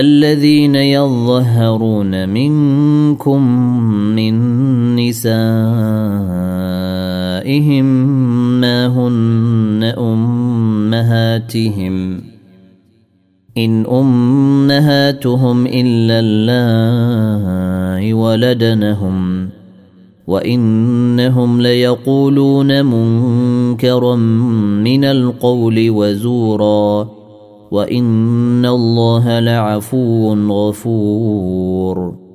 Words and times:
الذين 0.00 0.74
يظهرون 0.74 2.28
منكم 2.28 3.42
من 4.16 4.34
نسائهم 4.96 5.44
ما 8.60 8.86
هن 8.86 9.94
أمهاتهم. 9.98 12.20
إن 13.58 13.86
أمهاتهم 13.86 15.66
إلا 15.66 16.20
الله 16.20 18.14
ولدنهم 18.14 19.48
وإنهم 20.26 21.60
ليقولون 21.60 22.84
منكرا 22.84 24.16
من 24.84 25.04
القول 25.04 25.90
وزورا. 25.90 27.25
وان 27.70 28.66
الله 28.66 29.40
لعفو 29.40 30.34
غفور. 30.34 32.26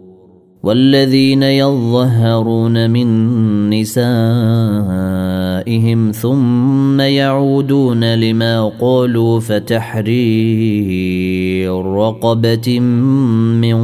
والذين 0.63 1.43
يظهرون 1.43 2.89
من 2.89 3.69
نسائهم 3.69 4.01
ثم 6.11 7.01
يعودون 7.01 8.15
لما 8.15 8.71
قالوا 8.81 9.39
فتحرير 9.39 10.11
رقبه 11.85 12.79
من 13.59 13.77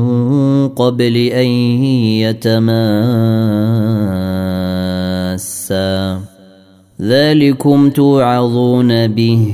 قبل 0.67 1.17
ان 1.17 1.47
يتماسا. 2.21 2.77
ذلكم 7.01 7.89
توعظون 7.89 9.07
به 9.07 9.53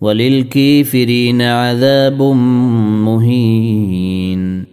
وللكافرين 0.00 1.42
عذاب 1.42 2.22
مهين. 3.02 4.64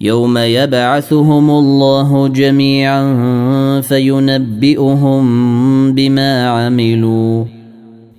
يوم 0.00 0.38
يبعثهم 0.38 1.50
الله 1.50 2.28
جميعا 2.28 3.80
فينبئهم 3.80 5.24
بما 5.92 6.48
عملوا. 6.48 7.44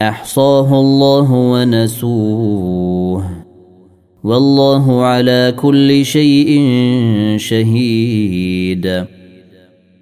أحصاه 0.01 0.79
الله 0.79 1.31
ونسوه. 1.31 3.25
والله 4.23 5.03
على 5.03 5.53
كل 5.57 6.05
شيء 6.05 6.61
شهيد. 7.37 9.05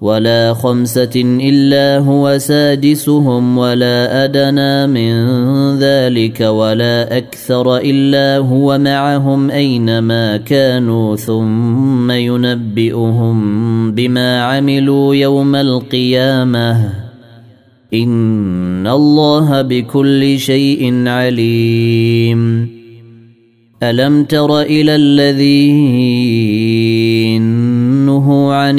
ولا 0.00 0.54
خمسة 0.54 1.10
إلا 1.16 1.98
هو 1.98 2.38
سادسهم 2.38 3.58
ولا 3.58 4.24
أدنى 4.24 4.86
من 4.86 5.12
ذلك 5.78 6.40
ولا 6.40 7.16
أكثر 7.16 7.76
إلا 7.76 8.38
هو 8.38 8.78
معهم 8.78 9.50
أينما 9.50 10.36
كانوا 10.36 11.16
ثم 11.16 12.10
ينبئهم 12.10 13.38
بما 13.92 14.42
عملوا 14.42 15.14
يوم 15.14 15.54
القيامة. 15.54 16.92
إن 17.94 18.86
الله 18.86 19.62
بكل 19.62 20.38
شيء 20.38 21.08
عليم. 21.08 22.70
ألم 23.82 24.24
تر 24.24 24.60
إلى 24.60 24.96
الذين 24.96 26.40
نهوا 28.06 28.54
عن 28.54 28.78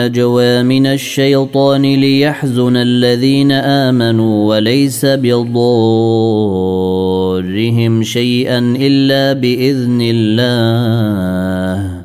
النجوى 0.00 0.62
من 0.62 0.86
الشيطان 0.86 1.82
ليحزن 1.82 2.76
الذين 2.76 3.52
آمنوا 3.52 4.48
وليس 4.48 5.04
بضارهم 5.04 5.52
شيئا 8.02 8.76
إلا 8.80 9.32
بإذن 9.32 9.98
الله. 10.02 12.00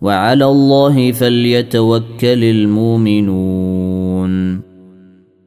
وعلى 0.00 0.44
الله 0.44 1.12
فليتوكل 1.12 2.44
المؤمنون. 2.44 4.32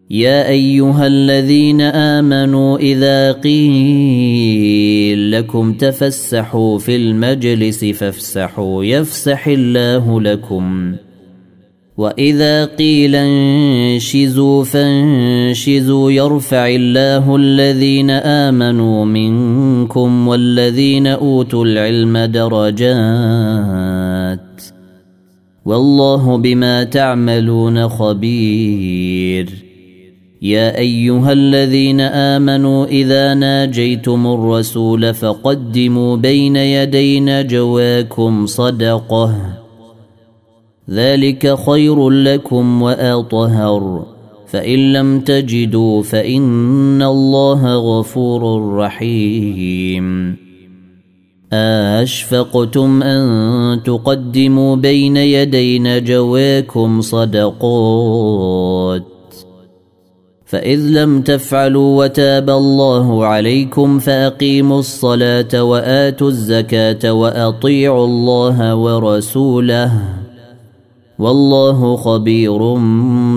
يا 0.09 0.49
أيها 0.49 1.07
الذين 1.07 1.81
آمنوا 1.81 2.77
إذا 2.77 3.31
قيل 3.31 5.31
لكم 5.31 5.73
تفسحوا 5.73 6.79
في 6.79 6.95
المجلس 6.95 7.85
فافسحوا 7.85 8.83
يفسح 8.83 9.47
الله 9.47 10.21
لكم. 10.21 10.95
واذا 11.97 12.65
قيل 12.65 13.15
انشزوا 13.15 14.63
فانشزوا 14.63 16.11
يرفع 16.11 16.67
الله 16.67 17.35
الذين 17.35 18.09
امنوا 18.09 19.05
منكم 19.05 20.27
والذين 20.27 21.07
اوتوا 21.07 21.65
العلم 21.65 22.17
درجات 22.17 22.85
والله 25.65 26.37
بما 26.37 26.83
تعملون 26.83 27.89
خبير 27.89 29.49
يا 30.41 30.77
ايها 30.77 31.31
الذين 31.31 32.01
امنوا 32.01 32.85
اذا 32.85 33.33
ناجيتم 33.33 34.27
الرسول 34.27 35.13
فقدموا 35.13 36.15
بين 36.15 36.55
يدي 36.55 37.19
نجواكم 37.19 38.45
صدقه 38.45 39.64
ذلك 40.89 41.57
خير 41.65 42.09
لكم 42.09 42.81
وأطهر. 42.81 44.05
فإن 44.47 44.93
لم 44.93 45.19
تجدوا 45.19 46.03
فإن 46.03 47.01
الله 47.01 47.75
غفور 47.75 48.73
رحيم. 48.75 50.35
اشفقتم 51.53 53.03
أن 53.03 53.83
تقدموا 53.83 54.75
بين 54.75 55.17
يدي 55.17 55.79
نجواكم 55.79 57.01
صدقات. 57.01 59.03
فإذ 60.45 60.79
لم 60.79 61.21
تفعلوا 61.21 62.03
وتاب 62.03 62.49
الله 62.49 63.25
عليكم 63.25 63.99
فأقيموا 63.99 64.79
الصلاة 64.79 65.63
وآتوا 65.63 66.27
الزكاة 66.27 67.13
وأطيعوا 67.13 68.05
الله 68.05 68.75
ورسوله. 68.75 70.24
والله 71.19 71.95
خبير 71.95 72.57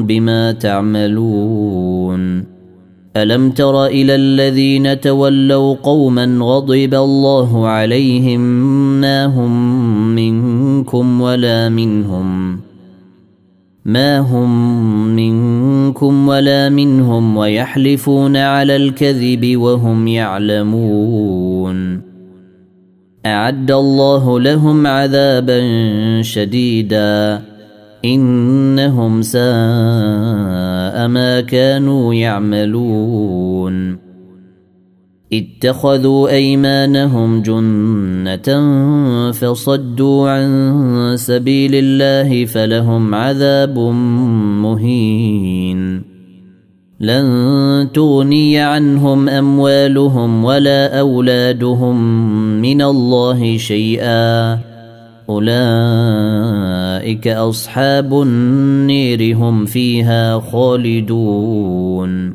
بما 0.02 0.52
تعملون. 0.52 2.44
ألم 3.16 3.50
تر 3.50 3.86
إلى 3.86 4.14
الذين 4.14 5.00
تولوا 5.00 5.74
قوما 5.74 6.38
غضب 6.40 6.94
الله 6.94 7.66
عليهم 7.66 8.40
ما 9.00 9.26
هم 9.26 10.14
منكم 10.14 11.20
ولا 11.20 11.68
منهم؟ 11.68 12.60
ما 13.84 14.18
هم 14.18 15.06
منكم 15.16 16.28
ولا 16.28 16.68
منهم 16.68 17.36
ويحلفون 17.36 18.36
على 18.36 18.76
الكذب 18.76 19.56
وهم 19.56 20.08
يعلمون. 20.08 22.00
أعد 23.26 23.70
الله 23.70 24.40
لهم 24.40 24.86
عذابا 24.86 25.60
شديدا. 26.22 27.42
إنهم 28.04 29.22
ساء 29.22 31.08
ما 31.08 31.40
كانوا 31.40 32.14
يعملون. 32.14 33.98
اتخذوا 35.32 36.28
أيمانهم 36.28 37.42
جنة 37.42 38.70
فصدوا 39.32 40.30
عن 40.30 41.14
سبيل 41.16 41.70
الله 41.74 42.44
فلهم 42.44 43.14
عذاب 43.14 43.78
مهين. 44.62 46.02
لن 47.00 47.88
تغني 47.94 48.58
عنهم 48.58 49.28
أموالهم 49.28 50.44
ولا 50.44 51.00
أولادهم 51.00 52.22
من 52.62 52.82
الله 52.82 53.56
شيئا. 53.56 54.67
اولئك 55.30 57.28
اصحاب 57.28 58.22
النير 58.22 59.36
هم 59.36 59.64
فيها 59.64 60.40
خالدون 60.40 62.34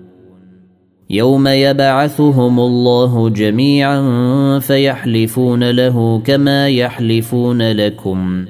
يوم 1.10 1.48
يبعثهم 1.48 2.60
الله 2.60 3.30
جميعا 3.30 4.00
فيحلفون 4.60 5.70
له 5.70 6.22
كما 6.26 6.70
يحلفون 6.70 7.72
لكم 7.72 8.46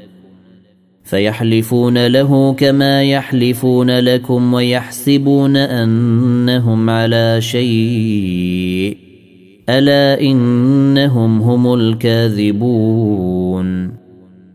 فيحلفون 1.04 2.08
له 2.08 2.54
كما 2.54 3.04
يحلفون 3.04 4.00
لكم 4.00 4.54
ويحسبون 4.54 5.58
انهم 5.58 6.90
على 6.90 7.42
شيء 7.42 8.98
الا 9.70 10.22
انهم 10.22 11.42
هم 11.42 11.74
الكاذبون 11.74 13.24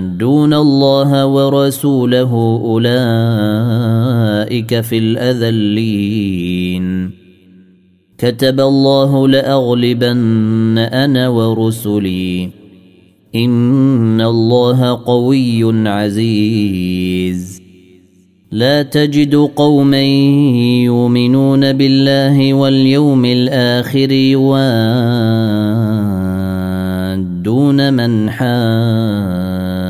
يحادون 0.00 0.54
الله 0.54 1.26
ورسوله 1.26 2.60
أولئك 2.64 2.90
في 4.80 4.98
الأذلين. 4.98 7.10
كتب 8.18 8.60
الله 8.60 9.28
لأغلبن 9.28 10.78
أنا 10.78 11.28
ورسلي. 11.28 12.48
إن 13.34 14.20
الله 14.20 15.02
قوي 15.06 15.88
عزيز. 15.88 17.62
لا 18.52 18.82
تجد 18.82 19.34
قوما 19.34 20.02
يؤمنون 20.84 21.72
بالله 21.72 22.54
واليوم 22.54 23.24
الآخر 23.24 24.12
يوادون 24.12 24.64
من 27.94 28.30
حاد. 28.30 29.89